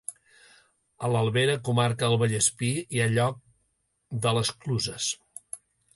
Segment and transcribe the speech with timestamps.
[1.07, 3.39] A l'Albera, comarca del Vallespir, hi ha el lloc
[4.25, 5.11] de les Cluses.